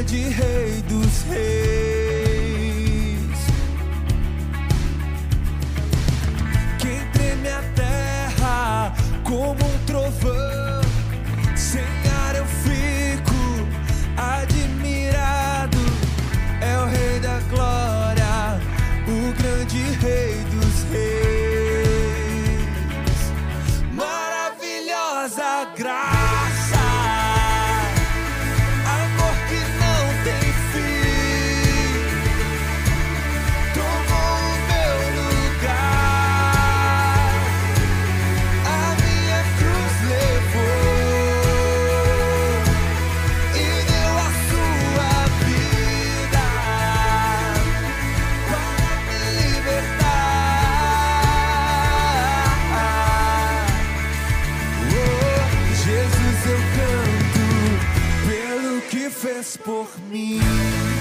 [0.00, 1.79] grande Rei dos Reis.
[59.42, 60.99] fez por mim.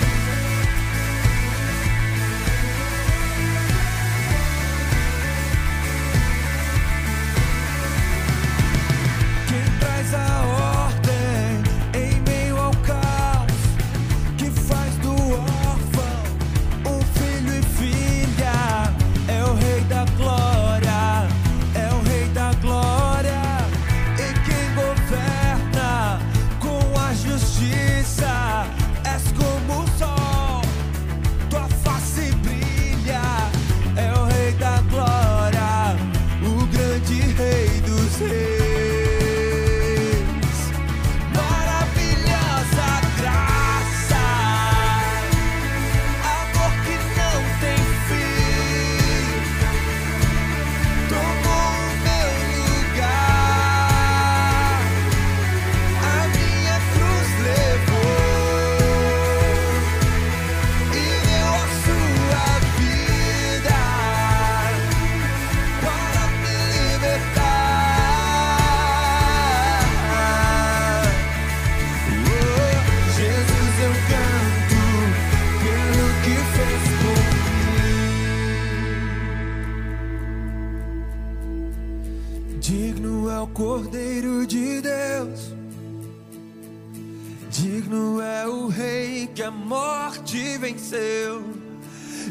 [90.39, 91.43] te venceu.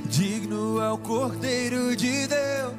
[0.07, 2.75] Digno é o Cordeiro de Deus.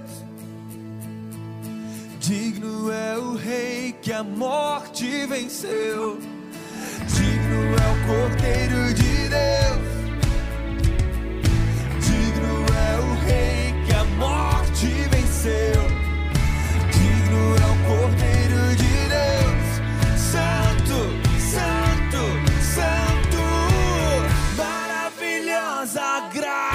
[2.19, 6.18] Digno é o Rei que a morte venceu.
[7.16, 9.88] Digno é o Cordeiro de Deus.
[25.89, 26.69] consagrado.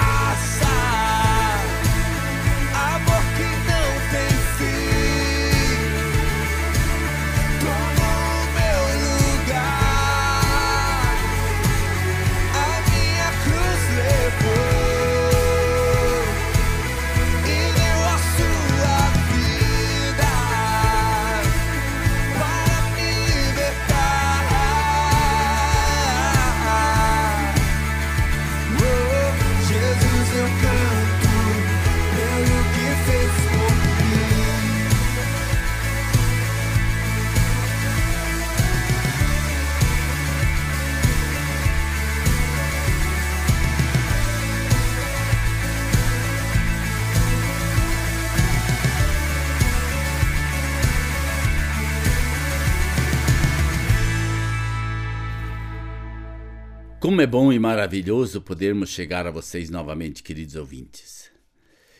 [57.15, 61.31] Como é bom e maravilhoso podermos chegar a vocês novamente, queridos ouvintes.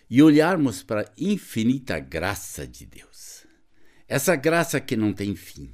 [0.09, 3.47] e olharmos para a infinita graça de Deus.
[4.09, 5.73] Essa graça que não tem fim.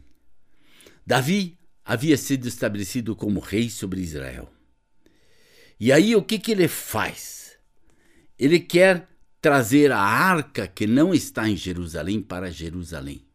[1.04, 4.48] Davi havia sido estabelecido como rei sobre Israel.
[5.80, 7.58] E aí o que, que ele faz?
[8.38, 9.08] Ele quer
[9.42, 13.26] trazer a arca que não está em Jerusalém para Jerusalém.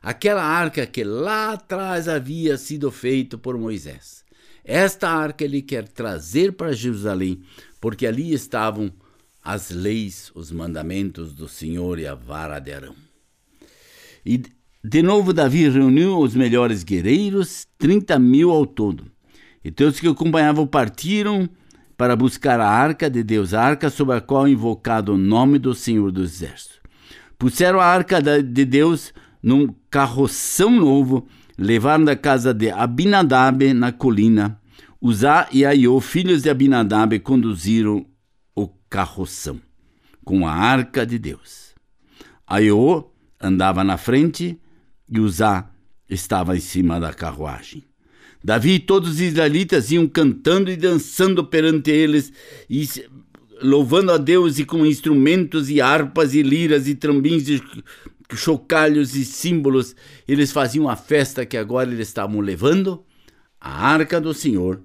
[0.00, 4.23] Aquela arca que lá atrás havia sido feita por Moisés.
[4.64, 7.42] Esta arca ele quer trazer para Jerusalém,
[7.80, 8.90] porque ali estavam
[9.42, 12.94] as leis, os mandamentos do Senhor e a vara de Arão.
[14.24, 14.42] E
[14.82, 19.04] de novo Davi reuniu os melhores guerreiros, 30 mil ao todo.
[19.62, 21.48] E todos que acompanhavam partiram
[21.96, 25.58] para buscar a arca de Deus, a arca sobre a qual é invocado o nome
[25.58, 26.80] do Senhor dos Exércitos.
[27.38, 29.12] Puseram a arca de Deus
[29.42, 31.26] num carroção novo,
[31.58, 34.60] levaram da casa de Abinadab na colina.
[35.00, 38.06] Uzá e Aiô, filhos de Abinadab, conduziram
[38.54, 39.60] o carroção
[40.24, 41.74] com a arca de Deus.
[42.46, 43.10] Aiô
[43.40, 44.58] andava na frente
[45.08, 45.70] e Uzá
[46.08, 47.84] estava em cima da carruagem.
[48.42, 52.30] Davi e todos os israelitas iam cantando e dançando perante eles,
[52.68, 52.86] e
[53.62, 57.46] louvando a Deus e com instrumentos e harpas e liras e trambins
[58.32, 59.94] chocalhos e símbolos,
[60.26, 63.04] eles faziam a festa que agora eles estavam levando
[63.60, 64.82] a arca do Senhor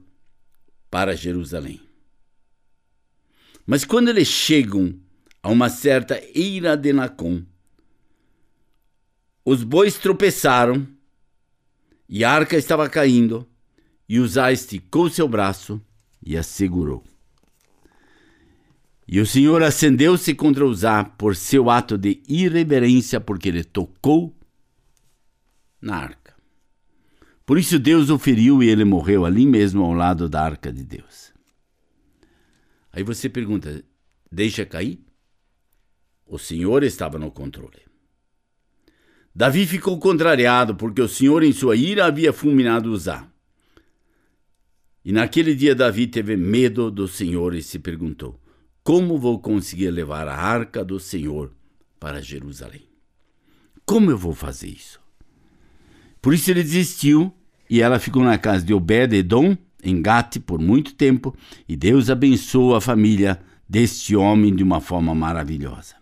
[0.89, 1.79] para Jerusalém.
[3.65, 4.99] Mas quando eles chegam
[5.41, 7.43] a uma certa eira de Nacon,
[9.45, 10.87] os bois tropeçaram
[12.07, 13.47] e a arca estava caindo,
[14.07, 15.79] e Uzá esticou seu braço
[16.25, 17.03] e a segurou.
[19.11, 24.37] E o Senhor acendeu-se contra Uzá por seu ato de irreverência, porque ele tocou
[25.81, 26.35] na arca.
[27.43, 30.83] Por isso Deus o feriu e ele morreu ali mesmo ao lado da arca de
[30.83, 31.33] Deus.
[32.93, 33.83] Aí você pergunta:
[34.31, 35.03] deixa cair?
[36.27, 37.81] O Senhor estava no controle.
[39.33, 43.27] Davi ficou contrariado, porque o Senhor, em sua ira, havia fulminado Uzá.
[45.03, 48.38] E naquele dia Davi teve medo do Senhor e se perguntou:
[48.89, 51.51] Como vou conseguir levar a arca do Senhor
[51.99, 52.87] para Jerusalém?
[53.85, 54.99] Como eu vou fazer isso?
[56.19, 57.31] Por isso ele desistiu
[57.69, 61.35] e ela ficou na casa de Obed-Edom, em Gate, por muito tempo,
[61.67, 63.39] e Deus abençoou a família
[63.69, 65.93] deste homem de uma forma maravilhosa.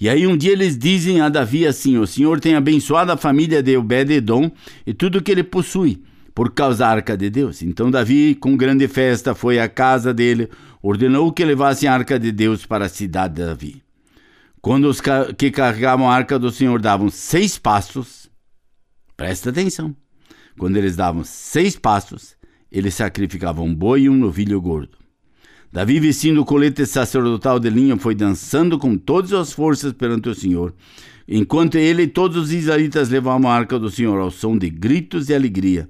[0.00, 3.60] E aí um dia eles dizem a Davi assim: O Senhor tem abençoado a família
[3.60, 4.52] de Obed-Edom
[4.86, 6.00] e tudo que ele possui,
[6.34, 7.62] por causa da arca de Deus.
[7.62, 10.50] Então Davi, com grande festa, foi à casa dele,
[10.82, 13.82] ordenou que levassem a arca de Deus para a cidade de Davi.
[14.60, 15.00] Quando os
[15.36, 18.30] que carregavam a arca do Senhor davam seis passos,
[19.16, 19.94] presta atenção,
[20.58, 22.34] quando eles davam seis passos,
[22.72, 24.98] eles sacrificavam um boi e um novilho gordo.
[25.70, 30.34] Davi, vestindo o colete sacerdotal de linha, foi dançando com todas as forças perante o
[30.34, 30.72] Senhor,
[31.28, 35.26] enquanto ele e todos os israelitas levavam a arca do Senhor ao som de gritos
[35.26, 35.88] de alegria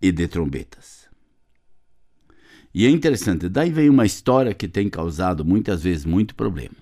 [0.00, 1.08] e de trombetas.
[2.72, 6.76] E é interessante, daí vem uma história que tem causado muitas vezes muito problema.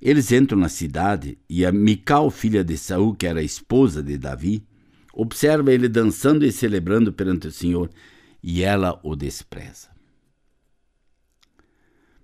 [0.00, 4.18] Eles entram na cidade e a Mical, filha de Saul, que era a esposa de
[4.18, 4.66] Davi,
[5.14, 7.88] observa ele dançando e celebrando perante o Senhor,
[8.42, 9.88] e ela o despreza.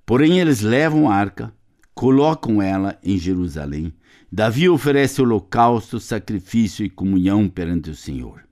[0.04, 1.54] Porém, eles levam a arca,
[1.95, 3.92] colocam ela em Jerusalém.
[4.30, 8.48] Davi oferece holocausto, sacrifício e comunhão perante o Senhor.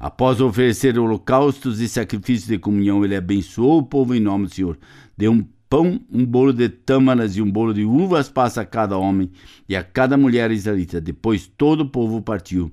[0.00, 4.78] Após oferecer holocaustos e sacrifícios de comunhão, ele abençoou o povo em nome do Senhor.
[5.14, 8.96] Deu um pão, um bolo de tâmaras e um bolo de uvas passa a cada
[8.96, 9.30] homem
[9.68, 11.02] e a cada mulher israelita.
[11.02, 12.72] Depois todo o povo partiu,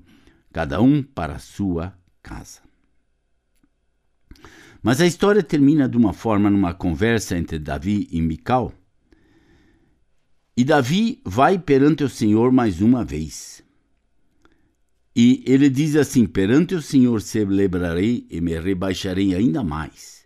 [0.50, 1.92] cada um para a sua
[2.22, 2.62] casa.
[4.82, 8.72] Mas a história termina de uma forma numa conversa entre Davi e Mical.
[10.56, 13.62] E Davi vai perante o Senhor mais uma vez.
[15.20, 20.22] E ele diz assim: Perante o Senhor celebrarei e me rebaixarei ainda mais.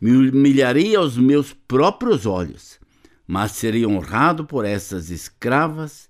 [0.00, 2.80] Me humilharei aos meus próprios olhos,
[3.24, 6.08] mas serei honrado por essas escravas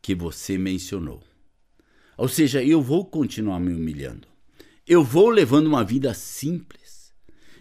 [0.00, 1.20] que você mencionou.
[2.16, 4.28] Ou seja, eu vou continuar me humilhando.
[4.86, 6.82] Eu vou levando uma vida simples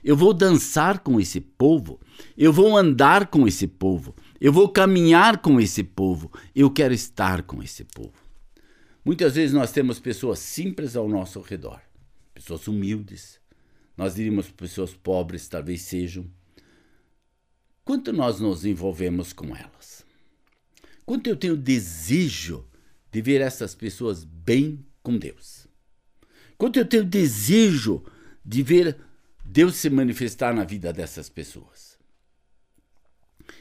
[0.04, 2.00] eu vou dançar com esse povo,
[2.36, 7.44] eu vou andar com esse povo, eu vou caminhar com esse povo, eu quero estar
[7.44, 8.14] com esse povo.
[9.04, 11.82] Muitas vezes nós temos pessoas simples ao nosso redor,
[12.34, 13.40] pessoas humildes,
[13.98, 16.30] nós diríamos pessoas pobres, talvez sejam.
[17.84, 20.06] Quanto nós nos envolvemos com elas?
[21.06, 22.68] Quanto eu tenho desejo
[23.12, 25.68] de ver essas pessoas bem com Deus?
[26.58, 28.04] Quanto eu tenho desejo
[28.46, 28.98] de ver
[29.52, 32.00] Deus se manifestar na vida dessas pessoas.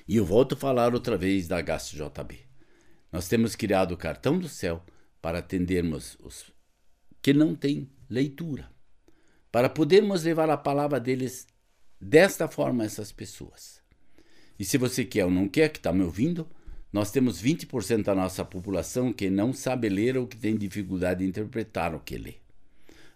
[0.07, 2.47] E eu volto a falar outra vez da HCJB.
[3.11, 4.85] Nós temos criado o cartão do céu
[5.21, 6.53] para atendermos os
[7.23, 8.71] que não têm leitura,
[9.53, 11.47] para podermos levar a palavra deles
[12.01, 13.81] desta forma a essas pessoas.
[14.59, 16.49] E se você quer ou não quer, que está me ouvindo,
[16.93, 21.29] nós temos 20% da nossa população que não sabe ler ou que tem dificuldade de
[21.29, 22.35] interpretar o que lê.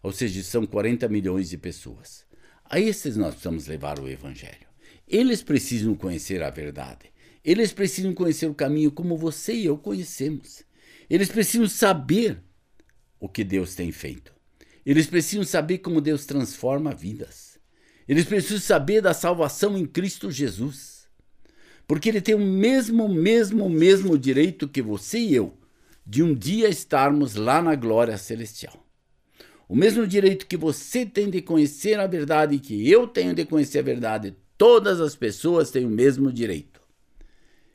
[0.02, 2.24] Ou seja, são 40 milhões de pessoas.
[2.64, 4.66] A esses nós precisamos levar o Evangelho.
[5.08, 7.12] Eles precisam conhecer a verdade.
[7.44, 10.62] Eles precisam conhecer o caminho como você e eu conhecemos.
[11.08, 12.42] Eles precisam saber
[13.20, 14.32] o que Deus tem feito.
[14.84, 17.58] Eles precisam saber como Deus transforma vidas.
[18.06, 21.08] Eles precisam saber da salvação em Cristo Jesus.
[21.86, 25.58] Porque ele tem o mesmo, mesmo, mesmo direito que você e eu
[26.06, 28.84] de um dia estarmos lá na glória celestial.
[29.66, 33.46] O mesmo direito que você tem de conhecer a verdade e que eu tenho de
[33.46, 36.80] conhecer a verdade, todas as pessoas têm o mesmo direito.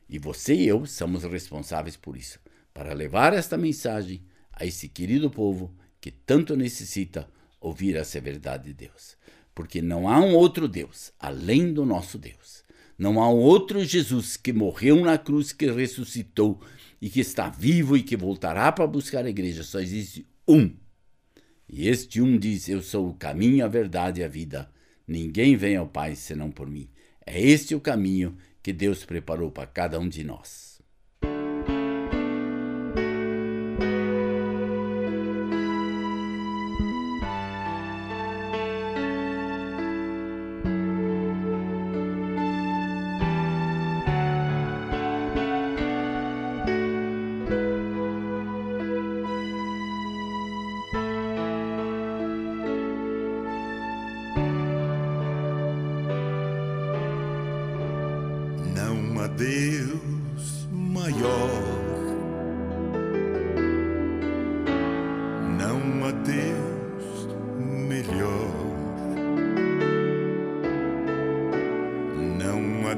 [0.08, 2.38] E você e eu somos responsáveis por isso,
[2.72, 4.22] para levar esta mensagem
[4.52, 7.28] a esse querido povo que tanto necessita
[7.60, 9.16] ouvir essa verdade de Deus.
[9.54, 12.64] Porque não há um outro Deus além do nosso Deus.
[12.98, 16.60] Não há um outro Jesus que morreu na cruz, que ressuscitou
[17.00, 19.62] e que está vivo e que voltará para buscar a igreja.
[19.62, 20.70] Só existe um.
[21.68, 24.70] E este um diz: Eu sou o caminho, a verdade e a vida.
[25.06, 26.90] Ninguém vem ao Pai senão por mim.
[27.26, 30.69] É este o caminho que Deus preparou para cada um de nós.
[68.02, 68.50] Melhor.
[72.38, 72.94] Não há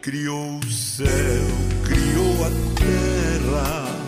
[0.00, 1.06] criou o céu,
[1.84, 3.99] criou a terra.